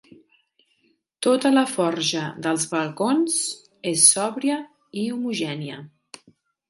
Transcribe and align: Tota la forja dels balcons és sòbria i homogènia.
Tota 1.25 1.51
la 1.57 1.65
forja 1.73 2.23
dels 2.47 2.65
balcons 2.71 3.37
és 3.93 4.09
sòbria 4.15 4.57
i 5.03 5.05
homogènia. 5.17 5.79